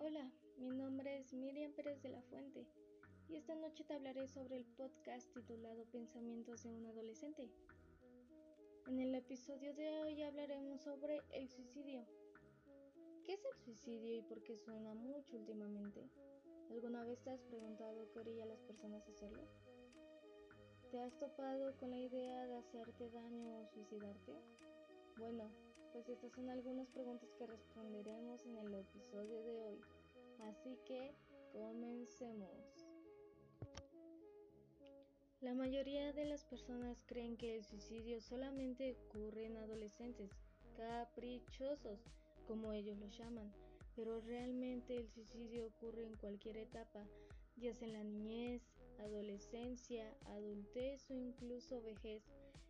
[0.00, 2.64] Hola, mi nombre es Miriam Pérez de la Fuente
[3.28, 7.50] y esta noche te hablaré sobre el podcast titulado Pensamientos de un adolescente.
[8.86, 12.06] En el episodio de hoy hablaremos sobre el suicidio.
[13.24, 16.08] ¿Qué es el suicidio y por qué suena mucho últimamente?
[16.70, 19.48] ¿Alguna vez te has preguntado qué orilla a las personas hacerlo?
[20.92, 24.32] ¿Te has topado con la idea de hacerte daño o suicidarte?
[25.16, 25.50] Bueno,
[25.98, 29.80] pues estas son algunas preguntas que responderemos en el episodio de hoy.
[30.44, 31.12] Así que
[31.52, 32.86] comencemos.
[35.40, 40.30] La mayoría de las personas creen que el suicidio solamente ocurre en adolescentes
[40.76, 41.98] caprichosos,
[42.46, 43.52] como ellos lo llaman,
[43.96, 47.04] pero realmente el suicidio ocurre en cualquier etapa,
[47.56, 48.62] ya sea en la niñez,
[48.98, 52.22] adolescencia, adultez o incluso vejez.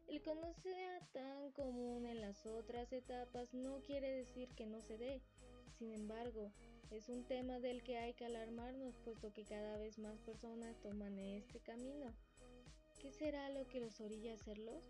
[0.09, 4.81] El que no sea tan común en las otras etapas no quiere decir que no
[4.81, 5.21] se dé.
[5.79, 6.51] Sin embargo,
[6.91, 11.19] es un tema del que hay que alarmarnos puesto que cada vez más personas toman
[11.19, 12.15] este camino.
[13.01, 14.81] ¿Qué será lo que los orilla a hacerlo?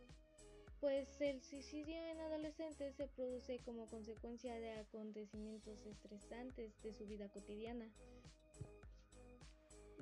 [0.80, 7.28] Pues el suicidio en adolescentes se produce como consecuencia de acontecimientos estresantes de su vida
[7.28, 7.90] cotidiana.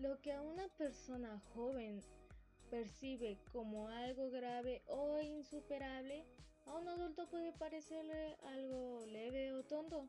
[0.03, 2.03] Lo que a una persona joven
[2.71, 6.27] percibe como algo grave o insuperable,
[6.67, 10.07] a un adulto puede parecerle algo leve o tonto.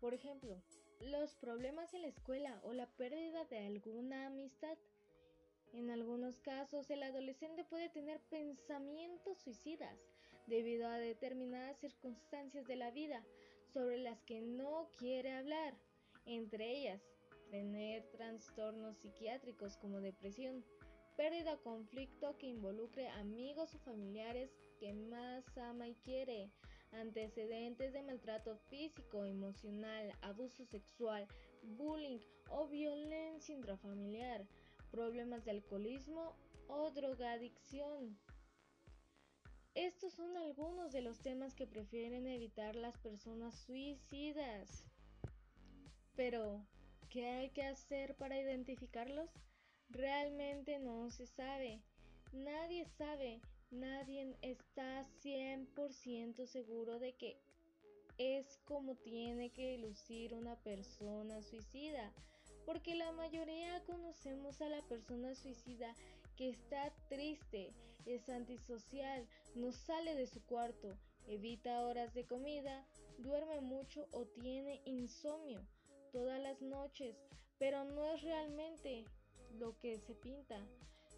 [0.00, 0.62] Por ejemplo,
[1.00, 4.78] los problemas en la escuela o la pérdida de alguna amistad.
[5.72, 9.98] En algunos casos, el adolescente puede tener pensamientos suicidas
[10.46, 13.24] debido a determinadas circunstancias de la vida
[13.72, 15.74] sobre las que no quiere hablar,
[16.24, 17.02] entre ellas
[17.54, 20.64] tener trastornos psiquiátricos como depresión,
[21.16, 26.50] pérdida o conflicto que involucre amigos o familiares que más ama y quiere,
[26.90, 31.28] antecedentes de maltrato físico, emocional, abuso sexual,
[31.78, 32.18] bullying
[32.50, 34.44] o violencia intrafamiliar,
[34.90, 36.34] problemas de alcoholismo
[36.66, 38.18] o drogadicción.
[39.76, 44.84] Estos son algunos de los temas que prefieren evitar las personas suicidas.
[46.16, 46.64] Pero,
[47.14, 49.30] ¿qué hay que hacer para identificarlos?
[49.88, 51.80] Realmente no se sabe.
[52.32, 57.40] Nadie sabe, nadie está 100% seguro de que
[58.18, 62.12] es como tiene que lucir una persona suicida
[62.66, 65.94] porque la mayoría conocemos a la persona suicida
[66.36, 67.72] que está triste,
[68.06, 70.98] es antisocial, no sale de su cuarto,
[71.28, 72.84] evita horas de comida,
[73.18, 75.64] duerme mucho o tiene insomnio
[76.14, 77.16] todas las noches,
[77.58, 79.04] pero no es realmente
[79.58, 80.56] lo que se pinta.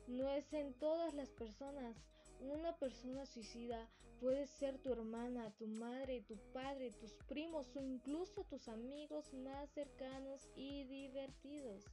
[0.08, 1.94] No es en todas las personas.
[2.40, 3.90] Una persona suicida
[4.20, 9.68] puede ser tu hermana, tu madre, tu padre, tus primos o incluso tus amigos más
[9.74, 11.84] cercanos y divertidos.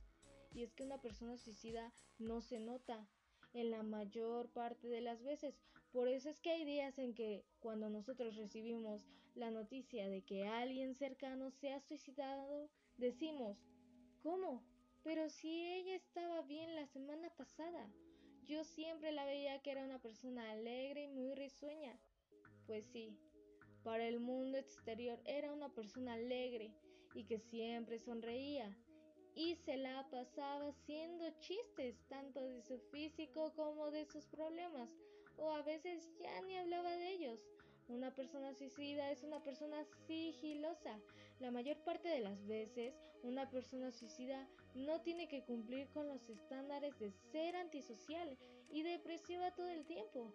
[0.54, 3.06] Y es que una persona suicida no se nota
[3.54, 5.60] en la mayor parte de las veces.
[5.92, 10.48] Por eso es que hay días en que cuando nosotros recibimos la noticia de que
[10.48, 13.58] alguien cercano se ha suicidado, decimos,
[14.22, 14.64] ¿cómo?
[15.04, 17.92] Pero si ella estaba bien la semana pasada,
[18.46, 22.00] yo siempre la veía que era una persona alegre y muy risueña.
[22.66, 23.18] Pues sí,
[23.84, 26.74] para el mundo exterior era una persona alegre
[27.14, 28.76] y que siempre sonreía
[29.36, 34.90] y se la pasaba haciendo chistes tanto de su físico como de sus problemas
[35.38, 37.44] o a veces ya ni hablaba de ellos
[37.88, 41.00] una persona suicida es una persona sigilosa.
[41.40, 46.30] La mayor parte de las veces, una persona suicida no tiene que cumplir con los
[46.30, 48.38] estándares de ser antisocial
[48.72, 50.34] y depresiva todo el tiempo.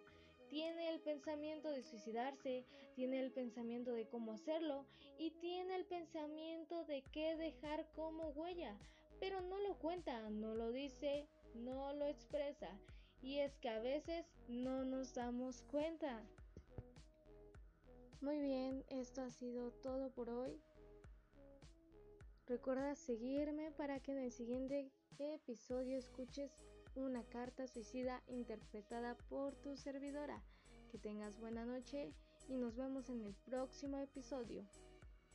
[0.49, 2.65] Tiene el pensamiento de suicidarse,
[2.95, 4.85] tiene el pensamiento de cómo hacerlo
[5.19, 8.75] y tiene el pensamiento de qué dejar como huella,
[9.19, 12.79] pero no lo cuenta, no lo dice, no lo expresa.
[13.21, 16.23] Y es que a veces no nos damos cuenta.
[18.21, 20.59] Muy bien, esto ha sido todo por hoy.
[22.47, 26.51] Recuerda seguirme para que en el siguiente episodio escuches
[26.95, 30.43] una carta suicida interpretada por tu servidora.
[30.91, 32.13] Que tengas buena noche
[32.49, 34.65] y nos vemos en el próximo episodio.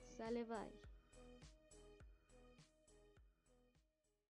[0.07, 0.84] Sale bye.